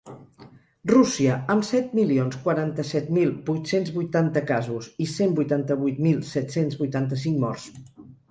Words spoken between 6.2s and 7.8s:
set-cents vuitanta-cinc morts.